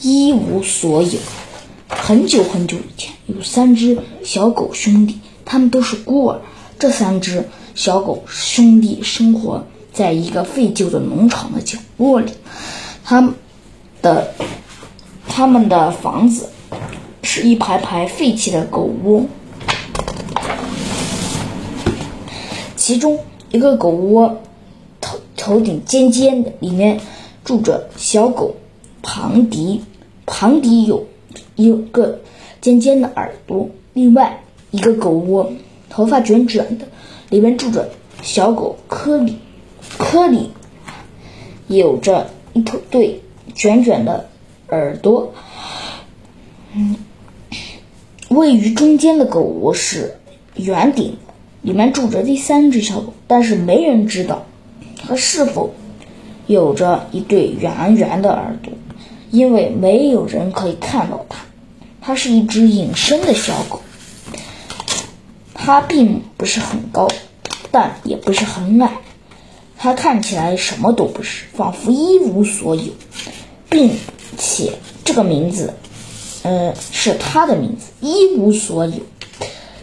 [0.00, 1.18] 一无所有。
[1.88, 6.40] 很久很久以前，有三只小狗兄弟，他们都是孤儿。
[6.78, 12.32] 这三只小狗兄弟生活在一个废旧的农场的角落里，
[13.04, 13.34] 他们
[14.00, 14.32] 的
[15.28, 16.48] 他们的房子
[17.22, 19.26] 是一排排废弃的狗窝，
[22.74, 23.20] 其中
[23.50, 24.42] 一个狗窝
[25.00, 26.98] 头头顶尖尖的，里面
[27.44, 28.56] 住着小狗
[29.02, 29.82] 庞迪。
[30.24, 31.06] 庞迪有
[31.56, 32.20] 一个
[32.60, 35.52] 尖尖的耳朵，另外一个狗窝
[35.90, 36.86] 头发卷卷的，
[37.28, 37.90] 里面住着
[38.22, 39.36] 小狗科里。
[39.98, 40.50] 科里
[41.66, 43.20] 有着一头对
[43.54, 44.28] 卷卷的
[44.68, 45.34] 耳朵。
[46.74, 46.96] 嗯，
[48.28, 50.14] 位于中间的狗窝是
[50.56, 51.16] 圆顶，
[51.62, 54.46] 里面住着第三只小狗，但是没人知道
[54.96, 55.74] 它是否
[56.46, 58.72] 有着一对圆圆的耳朵。
[59.32, 61.38] 因为没有人可以看到它，
[62.02, 63.80] 它是一只隐身的小狗。
[65.54, 67.08] 它并不是很高，
[67.70, 68.98] 但也不是很矮。
[69.78, 72.92] 它看起来什么都不是，仿佛一无所有，
[73.70, 73.96] 并
[74.36, 75.72] 且这个名字，
[76.42, 78.98] 呃，是它的名字——一无所有。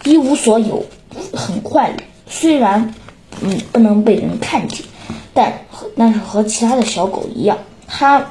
[0.05, 0.85] 一无所有
[1.33, 2.93] 很快乐，虽然
[3.41, 4.85] 嗯不能被人看见，
[5.33, 5.65] 但
[5.97, 8.29] 但是和其他的小狗一样，它。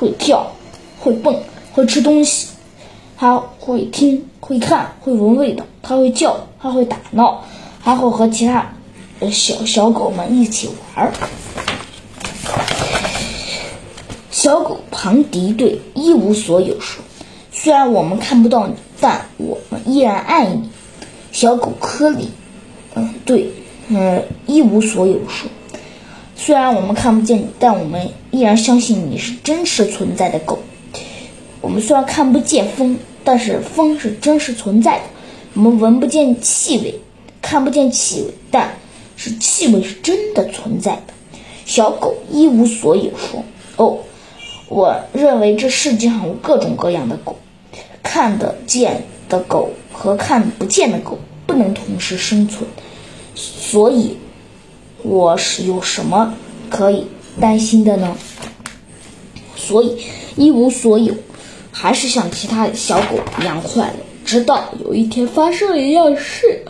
[0.00, 0.50] 会跳，
[0.98, 1.36] 会蹦，
[1.74, 2.48] 会吃东西，
[3.18, 7.44] 它会听，会看，会闻味道，它会叫，它会打闹，
[7.82, 8.72] 还会和其他
[9.30, 11.12] 小小狗们一起玩。
[14.30, 17.04] 小狗庞迪对一无所有说
[17.52, 20.70] ：“虽然我们看不到你，但我们依然爱你。”
[21.30, 22.30] 小狗科里，
[22.94, 23.52] 嗯，对，
[23.88, 25.50] 嗯，一无所有说。
[26.42, 30.58] 虽然我们看不见你，但我们依然相信你是真实存在的狗。
[31.60, 35.02] 我们虽然看不见风，但是风是真实存在的。
[35.52, 36.94] 我们闻不见气味，
[37.42, 38.78] 看不见气味，但
[39.18, 41.12] 是气味是真的存在的。
[41.66, 43.44] 小狗一无所有说
[43.76, 43.98] ：“哦，
[44.70, 47.36] 我认为这世界上有各种各样的狗，
[48.02, 52.66] 看得见的狗和看不见的狗不能同时生存，
[53.34, 54.16] 所以。”
[55.02, 56.34] 我是有什么
[56.68, 57.06] 可以
[57.40, 58.16] 担心的呢？
[59.56, 59.98] 所以
[60.36, 61.14] 一无所有，
[61.70, 63.94] 还是像其他小狗一样快乐。
[64.24, 66.64] 直到有一天发生了一样事，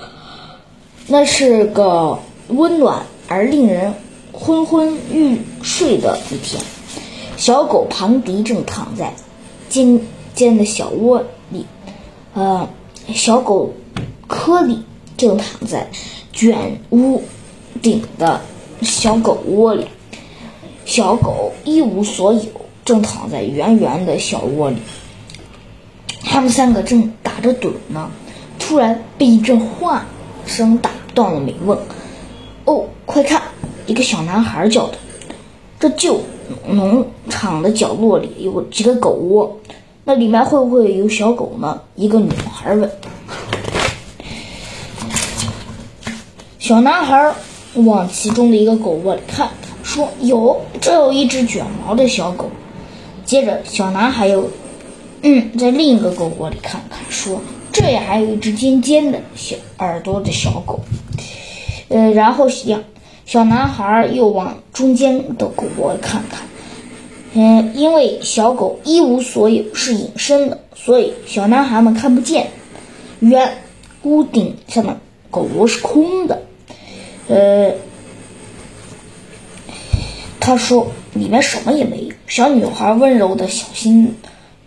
[1.06, 2.18] 那是个
[2.48, 3.94] 温暖而令人
[4.32, 6.62] 昏昏欲睡的一天。
[7.36, 9.12] 小狗庞迪正躺在
[9.68, 10.00] 尖
[10.34, 11.66] 尖的小窝里，
[12.34, 12.68] 呃，
[13.12, 13.74] 小狗
[14.26, 14.82] 科里
[15.16, 15.88] 正躺在
[16.32, 17.22] 卷屋。
[17.82, 18.40] 顶的
[18.82, 19.86] 小狗窝里，
[20.84, 22.42] 小狗一无所有，
[22.84, 24.76] 正躺在圆圆的小窝里。
[26.22, 28.10] 他们三个正打着盹呢，
[28.58, 30.04] 突然被一阵话
[30.46, 31.78] 声打断了美梦。
[32.64, 33.42] 哦，快看！
[33.86, 34.98] 一个小男孩叫的
[35.80, 36.20] ：“这旧
[36.68, 39.58] 农场的角落里有几个狗窝，
[40.04, 42.90] 那里面会不会有小狗呢？”一个女孩问。
[46.58, 47.34] 小男孩。
[47.74, 49.48] 往其中的一个狗窝里看，
[49.82, 52.50] 说：“有，这有一只卷毛的小狗。”
[53.24, 54.50] 接着，小男孩又，
[55.22, 60.80] 嗯，在另一个狗窝里看看，说：“这也还有一只尖尖的小耳朵的小狗。”
[61.88, 62.80] 呃，然后小
[63.24, 66.40] 小男孩又往中间的狗窝看看，
[67.34, 72.48] 嗯，因为小狗一无所有，是隐身的，所以小男孩们看不见。
[73.20, 73.58] 原
[74.02, 74.98] 屋顶上的
[75.30, 76.42] 狗窝是空的。
[77.28, 77.74] 呃，
[80.40, 82.12] 他说里面什么也没有。
[82.26, 84.16] 小女孩温柔的、小心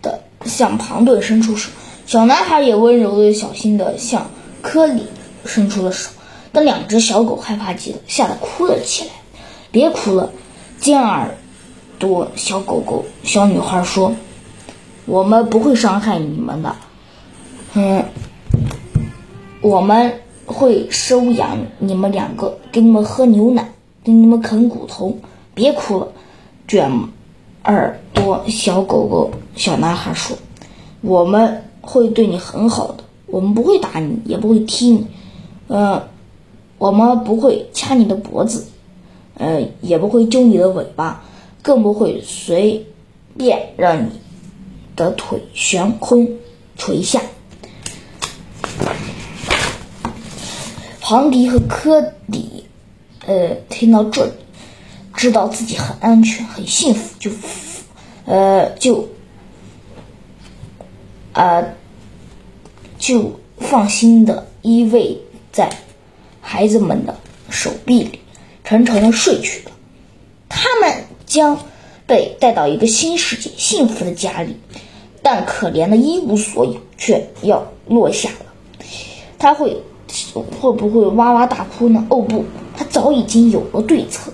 [0.00, 1.70] 的向庞顿伸出手，
[2.06, 4.30] 小男孩也温柔的、小心的向
[4.62, 5.06] 科里
[5.44, 6.10] 伸出了手。
[6.52, 9.10] 但两只小狗害怕极了，吓得哭了起来。
[9.70, 10.30] 别哭了，
[10.80, 11.36] 尖耳
[11.98, 13.04] 朵小狗狗。
[13.24, 14.14] 小女孩说
[15.04, 16.76] ：“我们不会伤害你们的。”
[17.74, 18.04] 嗯，
[19.60, 20.20] 我们。
[20.46, 25.16] 会收养你们两个，给你们喝牛奶，给你们啃骨头。
[25.54, 26.08] 别哭了，
[26.66, 26.90] 卷
[27.64, 29.30] 耳朵小狗狗。
[29.54, 30.36] 小男孩说
[31.00, 35.06] ：“我们会对你很好的，我们不会打你，也不会踢你。
[35.68, 36.02] 嗯，
[36.76, 38.66] 我们不会掐你的脖子，
[39.38, 41.22] 呃，也不会揪你的尾巴，
[41.62, 42.84] 更不会随
[43.36, 44.10] 便让你
[44.96, 46.28] 的腿悬空
[46.76, 47.20] 垂下。”
[51.06, 52.64] 庞迪和科迪，
[53.26, 54.32] 呃，听到这里，
[55.14, 57.30] 知道自己很安全、很幸福，就，
[58.24, 59.10] 呃，就
[61.34, 61.62] 啊，
[62.98, 65.18] 就放心的依偎
[65.52, 65.68] 在
[66.40, 67.14] 孩子们的
[67.50, 68.20] 手臂里，
[68.64, 69.72] 沉沉的睡去了。
[70.48, 71.66] 他们将
[72.06, 74.56] 被带到一个新世界、幸福的家里，
[75.22, 78.46] 但可怜的一无所有却要落下了。
[79.38, 79.82] 他会
[80.60, 82.06] 会不会哇哇大哭呢？
[82.10, 82.44] 哦不，
[82.76, 84.32] 他早已经有了对策。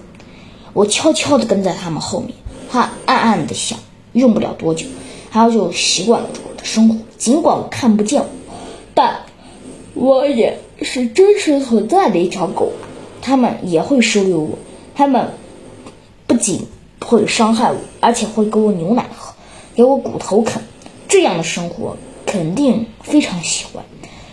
[0.72, 2.32] 我悄悄地跟在他们后面，
[2.70, 3.78] 他暗暗地想：
[4.12, 4.86] 用不了多久，
[5.30, 6.96] 他就习惯了这我的生活。
[7.18, 8.28] 尽管我看不见我，
[8.94, 9.20] 但
[9.94, 12.72] 我也是真实存在的一条狗。
[13.22, 14.58] 他们也会收留我，
[14.94, 15.28] 他们
[16.26, 16.66] 不仅
[16.98, 19.34] 不会伤害我，而且会给我牛奶喝，
[19.74, 20.62] 给我骨头啃。
[21.06, 23.84] 这样的生活肯定非常喜欢。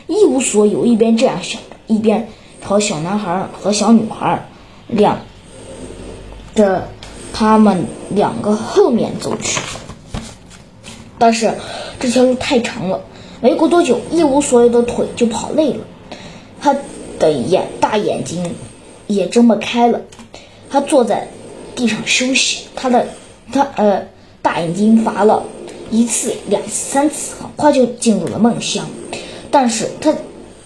[0.07, 2.27] 一无所有，一边这样想着，一边
[2.65, 4.48] 朝小男孩和小女孩
[4.88, 5.19] 两。
[6.56, 6.89] 的
[7.31, 9.59] 他们两个后面走去，
[11.19, 11.54] 但是
[12.00, 13.01] 这条路太长了，
[13.42, 15.81] 没过多久，一无所有的腿就跑累了，
[16.59, 16.75] 他
[17.19, 18.56] 的眼大眼睛
[19.06, 20.01] 也睁不开了，
[20.71, 21.27] 他坐在
[21.75, 23.07] 地上休息，他的
[23.54, 24.07] 他呃
[24.42, 25.44] 大眼睛乏了
[25.92, 28.88] 一次、两次、三次，很快就进入了梦乡，
[29.59, 30.15] 但是他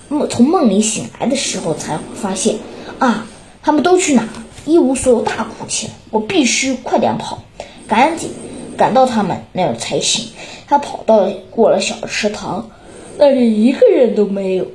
[0.10, 2.58] 梦从梦里醒来的时候才发现
[3.00, 3.26] 啊，
[3.64, 4.28] 他们都去哪？
[4.66, 5.94] 一无所有，大哭起来。
[6.10, 7.42] 我必须快点跑，
[7.88, 8.32] 赶紧
[8.78, 10.28] 赶到他们那儿才行。
[10.68, 12.70] 他跑到了过了小池塘，
[13.18, 14.68] 那里一个人都没有。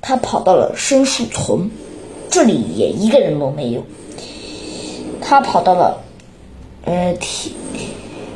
[0.00, 1.68] 他跑到了深树丛，
[2.30, 3.84] 这里也一个人都没有。
[5.20, 6.04] 他跑到了
[6.84, 7.52] 呃田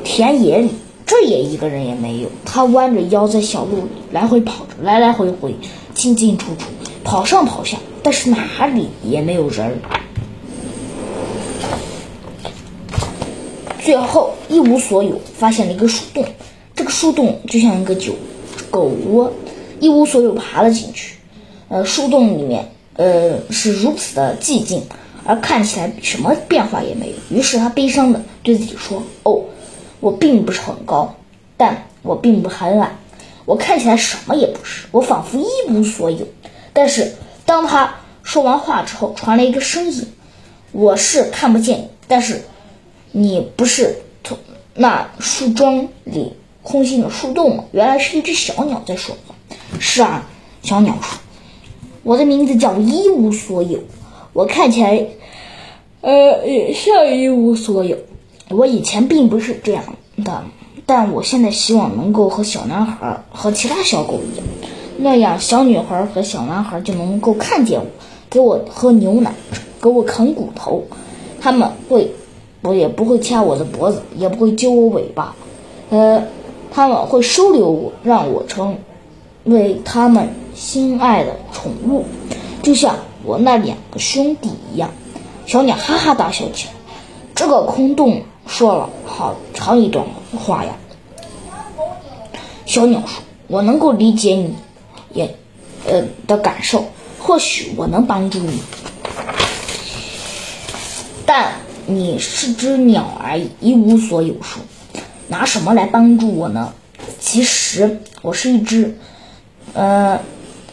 [0.03, 0.71] 田野里，
[1.07, 2.31] 这也一个人也没有。
[2.45, 5.55] 他弯着腰在小路里来回跑着，来来回回，
[5.95, 6.67] 进进出出，
[7.05, 9.79] 跑上跑下，但是哪里也没有人。
[13.81, 16.25] 最后一无所有，发现了一个树洞。
[16.75, 18.15] 这个树洞就像一个酒
[18.71, 19.33] 狗窝，
[19.81, 21.17] 一无所有爬了进去。
[21.69, 24.83] 呃，树洞里面呃是如此的寂静，
[25.25, 27.37] 而看起来什么变化也没有。
[27.37, 29.43] 于是他悲伤的对自己说：“哦，
[30.03, 31.15] 我并不是很高，
[31.57, 32.95] 但我并不很矮。
[33.47, 36.27] 我看起来什么也不是，我仿佛一无所有。”
[36.75, 37.15] 但是
[37.47, 40.07] 当他说完话之后，传来一个声音
[40.73, 42.43] ：“我是看不见，但是。”
[43.15, 43.95] 你不是
[44.25, 44.39] 从
[44.75, 46.33] 那树桩里
[46.63, 47.65] 空心的树洞吗？
[47.71, 49.35] 原来是一只小鸟在说话。
[49.79, 50.27] 是啊，
[50.63, 51.19] 小鸟说
[52.05, 53.81] ：“我的名字叫一无所有，
[54.33, 55.07] 我看起来，
[56.01, 57.99] 呃，也像一无所有。
[58.49, 59.85] 我以前并不是这样
[60.25, 60.45] 的，
[60.87, 64.47] 但我现在希望能够和小男孩和其他小狗一样，
[64.99, 67.87] 那样小女孩和小男孩就能够看见我，
[68.29, 69.33] 给我喝牛奶，
[69.81, 70.85] 给我啃骨头，
[71.41, 72.13] 他们会。”
[72.65, 75.35] 我也不会掐我的脖子，也不会揪我尾巴，
[75.91, 76.23] 呃，
[76.71, 78.79] 他们会收留我，让我成
[79.43, 82.05] 为他们心爱的宠物，
[82.63, 82.95] 就像
[83.25, 84.91] 我那两个兄弟一样。
[85.45, 86.75] 小鸟哈哈大笑起来。
[87.35, 90.05] 这个空洞说了好长一段
[90.39, 90.77] 话呀。
[92.67, 94.55] 小鸟说：“我能够理解你，
[95.13, 95.37] 也
[95.87, 96.87] 呃的感受，
[97.19, 98.63] 或许我能帮助你，
[101.27, 101.53] 但。”
[101.85, 104.33] 你是只鸟而已，一无所有。
[104.41, 104.63] 说，
[105.27, 106.73] 拿什么来帮助我呢？
[107.19, 108.97] 其实我是一只，
[109.73, 110.21] 呃，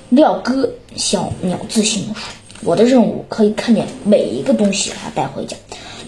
[0.10, 1.58] 廖哥小鸟。
[1.68, 2.30] 自信地说，
[2.62, 5.58] 我的任务可以看见每一个东西，把它带回家。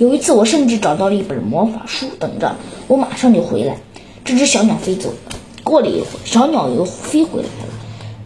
[0.02, 2.56] 有一次，我甚至找到了一本魔法书，等着
[2.88, 3.78] 我马上就回来。
[4.26, 5.16] 这只小鸟飞走了。
[5.64, 7.74] 过了一会儿，小鸟又飞回来了。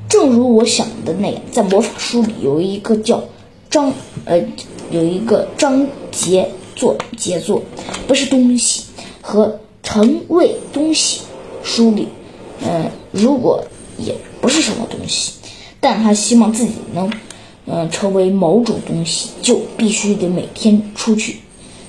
[0.07, 3.21] 正如我想的那样，在魔法书里有一个叫
[3.69, 3.91] 张，
[4.23, 4.41] 呃，
[4.89, 6.49] 有一个章节。
[6.75, 7.63] 作杰作
[8.05, 8.83] 不是东西
[9.21, 11.21] 和成为东西，
[11.63, 12.09] 书里，
[12.61, 13.63] 嗯，如果
[13.97, 15.31] 也不是什么东西，
[15.79, 17.09] 但他希望自己能，
[17.65, 21.39] 嗯，成为某种东西，就必须得每天出去，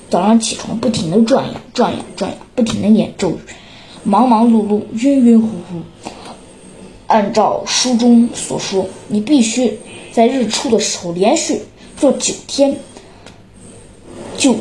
[0.09, 3.39] 早上起床不停的转呀转呀转呀，不停的念咒语，
[4.03, 5.81] 忙忙碌碌，晕晕乎乎。
[7.07, 9.79] 按照书中所说，你必须
[10.11, 11.61] 在日出的时候连续
[11.97, 12.77] 做九天，
[14.37, 14.55] 就。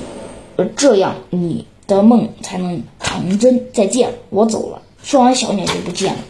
[0.75, 3.67] 这样你的梦才能成真。
[3.75, 4.81] 再见，我走了。
[5.03, 6.21] 说完，小鸟就不见了。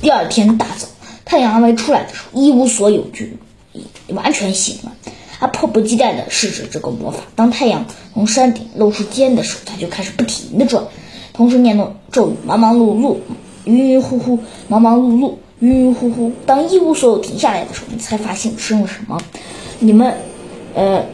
[0.00, 0.88] 第二天大早，
[1.26, 3.26] 太阳还没出来的时候，一无所有就
[4.14, 4.92] 完全醒了。
[5.40, 7.24] 他迫不及待地试着这个魔法。
[7.34, 10.84] 当太阳从山顶露出尖的时候，他就开始不停地转，
[11.32, 13.16] 同时念动咒语，忙忙碌碌，
[13.64, 16.30] 晕晕乎乎，忙忙碌碌，晕晕乎乎。
[16.46, 19.20] 当一无所有停下来的时候，你才发现生了什么。
[19.80, 20.14] 你们，
[20.74, 21.06] 呃。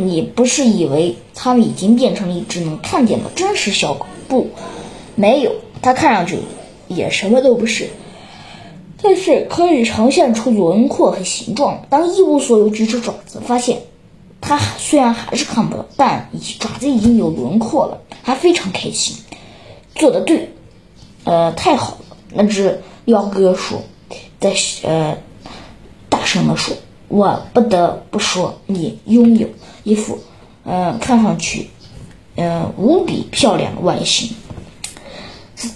[0.00, 4.06] 你不是以为他们已经变成了一只能看见的真实小狗？
[4.28, 4.46] 不，
[5.16, 5.50] 没有，
[5.82, 6.38] 它看上去
[6.86, 7.88] 也什么都不是，
[9.02, 11.86] 但是可以呈现出轮廓和形状。
[11.88, 13.82] 当一无所有举起爪子，发现
[14.40, 19.16] 它虽然还是看不到，但爪子已经有轮廓了，他非常开心。
[19.94, 20.50] 做的对，
[21.24, 22.16] 呃，太好了。
[22.32, 23.82] 那只妖哥说，
[24.38, 25.18] 在呃
[26.08, 26.76] 大声的说
[27.08, 29.48] ：“我不得不说，你拥有
[29.82, 30.18] 一副，
[30.64, 31.70] 嗯，看上去，
[32.36, 34.30] 嗯，无比漂亮的外形。”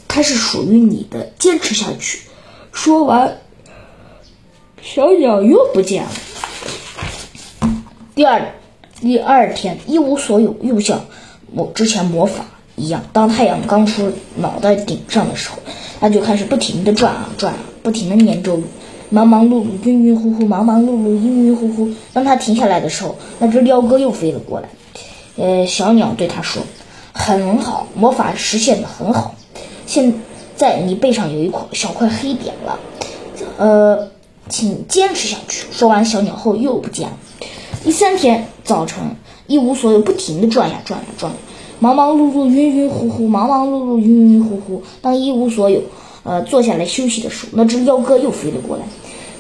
[0.07, 2.21] 它是属于你的，坚持下去。
[2.83, 3.39] 说完，
[4.83, 6.11] 小鸟又不见了。
[8.17, 8.55] 第二
[9.01, 11.05] 第二天，一无所有，又像
[11.55, 13.05] 我之前魔法一样。
[13.13, 15.59] 当太阳刚出脑袋顶上的时候，
[16.01, 18.65] 它就开始不停的转啊转啊，不停的念咒语，
[19.11, 21.89] 忙忙碌碌，晕晕乎乎，忙忙碌碌，晕晕乎乎。
[22.13, 24.69] 当它停下来的时候，那只雕哥又飞了过来。
[25.37, 26.65] 呃，小鸟对他说
[27.15, 29.37] ：“很好，魔法实现的很好。”
[29.87, 30.15] 现
[30.63, 32.79] 在你背上有一块小块黑点了，
[33.59, 34.11] 呃，
[34.49, 35.67] 请坚持下去。
[35.73, 37.19] 说完，小鸟后又不见了。
[37.83, 39.17] 第三天早晨，
[39.49, 41.33] 一无所有，不停地转呀转呀转，
[41.81, 44.85] 忙忙碌碌，晕晕乎乎，忙忙碌碌，晕晕乎乎。
[45.01, 45.83] 当一无所有，
[46.23, 48.85] 呃，坐下来休息的时候，那只妖哥又飞了过来。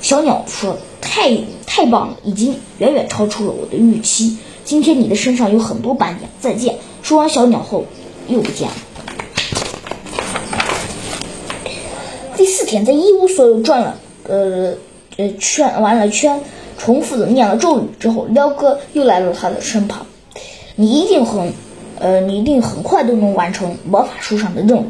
[0.00, 4.38] 小鸟说：“太太棒了，已经远远超出了我的预期。
[4.64, 6.28] 今天你的身上有很多斑点。
[6.40, 7.84] 再见。”说完，小鸟后
[8.26, 8.74] 又不见了。
[12.36, 14.74] 第四天，在一无所有转了呃
[15.16, 16.40] 呃圈完了圈，
[16.78, 20.06] 重复的念了咒语之后，撩哥又来到他的身旁。
[20.74, 21.52] 你一定很
[21.98, 24.86] 呃，你一定很快都能完成魔法书上的任务。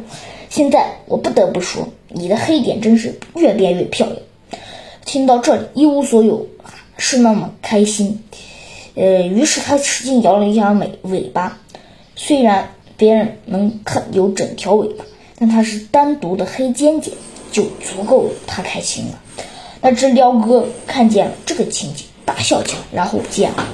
[0.48, 4.18] 现在我不得不说，你的黑点真是越变越漂亮。
[5.04, 6.46] 听到这里，一无所有
[6.96, 8.22] 是那么开心，
[8.94, 11.58] 呃，于是他使劲摇了一下尾尾巴。
[12.14, 15.04] 虽然别人能看有整条尾巴，
[15.42, 17.12] 但它是单独的黑尖尖。
[17.50, 19.20] 就足够他开心了。
[19.82, 23.68] 那只雕哥看见这个情景，大笑起来，然后不见了。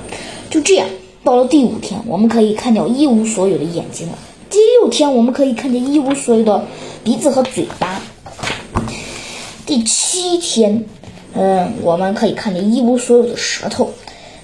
[0.50, 0.88] 就这样，
[1.22, 4.18] 到了第五天，我们可以看见一无所有的眼睛了。
[4.50, 6.64] 第六天，我们可以看见一无所有的
[7.04, 8.02] 鼻子和嘴巴。
[9.64, 10.84] 第七天，
[11.34, 13.92] 嗯，我们可以看见一无所有的舌头。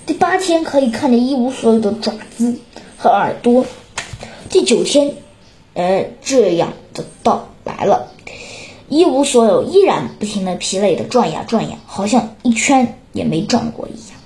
[0.06, 2.54] 第八天，可以看见一无所有的爪子
[2.96, 3.66] 和耳朵。
[4.48, 5.16] 第九天，
[5.74, 8.12] 呃，这样的到来了。
[8.88, 14.18] 一无所有，依然不停的疲累的转呀转呀，好像一圈也没转过一样。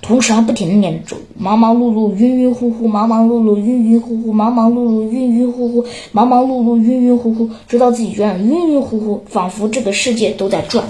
[0.00, 10.84] 同时还不停的念着咒语忙忙碌碌，晕晕乎乎，忙忙碌碌，晕晕乎乎，忙忙碌碌，晕晕乎乎，忙忙碌碌，晕晕乎乎，直到自己觉得晕晕乎乎，仿佛这个世界都在转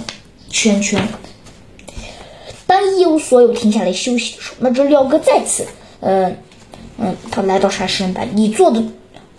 [0.50, 1.00] 圈圈。
[2.66, 5.64] 当一无所有停下来休息的时候，那只廖哥再次，
[6.00, 6.36] 嗯
[6.98, 8.82] 嗯，他来到他身边，你做的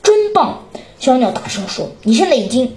[0.06, 0.60] 真棒！
[1.00, 2.74] 小鸟大声说：“你现在已经。”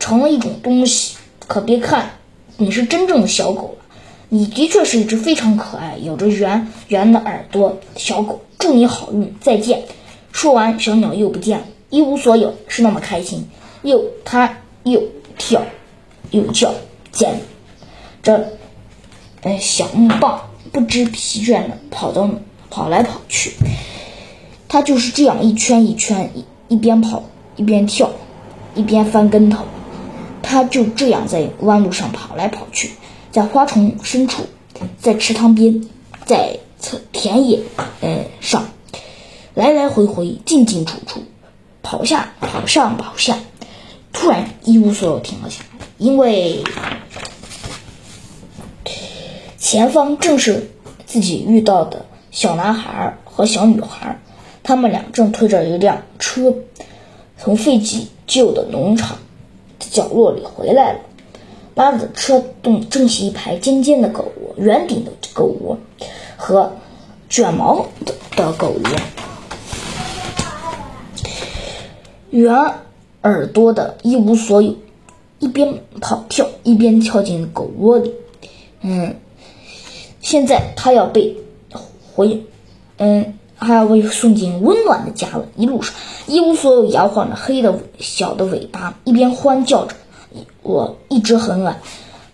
[0.00, 2.18] 成了一种东西，可别看
[2.56, 3.84] 你是真正的小狗了，
[4.30, 8.40] 你的确是一只非常可爱、有着圆圆的耳朵小狗。
[8.58, 9.84] 祝你好运，再见。
[10.32, 13.48] 说完，小鸟又不见了，一无所有，是那么开心，
[13.82, 15.00] 又它又
[15.38, 15.62] 跳
[16.32, 16.74] 又叫，
[17.12, 17.40] 捡
[18.24, 18.44] 着
[19.42, 22.28] 嗯小木棒，不知疲倦的跑到
[22.68, 23.52] 跑来跑去。
[24.66, 27.22] 它就是这样一圈一圈，一一边跑
[27.56, 28.10] 一边跳，
[28.74, 29.66] 一边翻跟头。
[30.40, 32.92] 他就这样在弯路上跑来跑去，
[33.30, 34.44] 在花丛深处，
[34.98, 35.86] 在池塘边，
[36.24, 36.60] 在
[37.12, 37.60] 田野
[38.00, 38.70] 呃上，
[39.52, 41.22] 来来回回，进进出出，
[41.82, 43.36] 跑下跑上跑下。
[44.14, 46.64] 突然一无所有，停了下来，因为
[49.58, 50.70] 前方正是
[51.04, 54.18] 自己遇到的小男孩和小女孩，
[54.62, 56.54] 他们俩正推着一辆车，
[57.38, 59.22] 从废弃旧的农场的。
[59.90, 61.00] 角落里回来了，
[61.74, 65.76] 拉着车动正是一排尖尖的狗窝、圆顶的狗窝
[66.36, 66.72] 和
[67.28, 68.80] 卷毛的的狗窝，
[72.30, 72.54] 圆
[73.22, 74.74] 耳朵的一无所有，
[75.40, 78.14] 一边跑跳一边跳进狗窝里。
[78.80, 79.14] 嗯，
[80.22, 81.36] 现在他要被
[82.14, 82.42] 回，
[82.96, 85.46] 嗯，还要被送进温暖的家了。
[85.56, 85.94] 一路上。
[86.28, 89.96] 一无所有，摇晃着黑的小的尾巴，一边欢叫着。
[90.62, 91.80] 我一直很矮，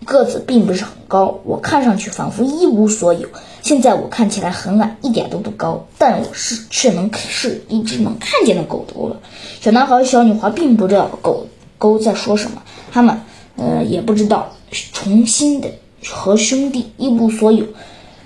[0.05, 3.27] 个子并不是很高，我看上去仿佛一无所有。
[3.63, 9.21] 现在我看起来很矮，一点都不高，但我是却能是一只能看见的狗头了。
[9.61, 11.47] 小男孩和小女孩并不知道狗
[11.79, 13.23] 狗在说什么，他们
[13.57, 14.53] 呃也不知道
[14.93, 15.71] 重新的
[16.07, 17.65] 和兄弟一无所有，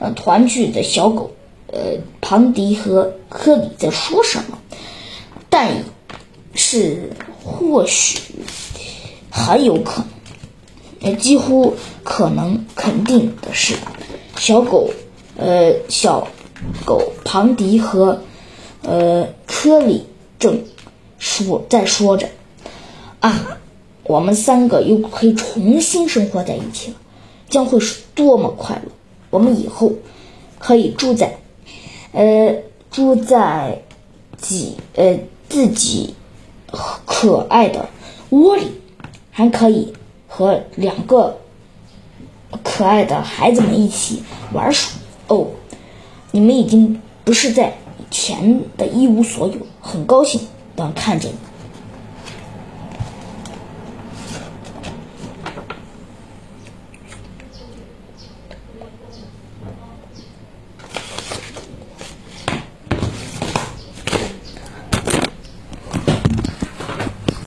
[0.00, 1.30] 呃团聚的小狗
[1.72, 4.58] 呃庞迪和科里在说什么。
[5.50, 5.84] 但
[6.54, 7.10] 是，
[7.42, 8.20] 或许
[9.30, 10.04] 很有可
[11.00, 11.74] 能，呃，几乎
[12.04, 13.74] 可能肯定的是，
[14.36, 14.90] 小狗，
[15.36, 16.28] 呃，小
[16.84, 18.22] 狗庞迪和
[18.82, 20.06] 呃科里
[20.38, 20.62] 正
[21.18, 22.28] 说在说着，
[23.20, 23.58] 啊，
[24.04, 26.96] 我们三个又可以重新生活在一起了，
[27.48, 28.92] 将会是多么快乐！
[29.30, 29.92] 我们以后
[30.58, 31.38] 可以住在，
[32.12, 32.54] 呃，
[32.90, 33.82] 住在
[34.36, 36.14] 己呃自己
[37.04, 37.88] 可爱的
[38.30, 38.66] 窝里。
[39.34, 39.94] 还可以
[40.28, 41.38] 和两个
[42.62, 44.92] 可爱的孩子们一起玩耍
[45.28, 45.46] 哦。
[46.32, 50.38] 你们已经不是在以前的一无所有，很高兴
[50.76, 51.36] 能看见你。